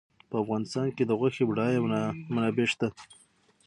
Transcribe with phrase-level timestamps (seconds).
[0.29, 1.79] په افغانستان کې د غوښې بډایه
[2.33, 2.87] منابع شته.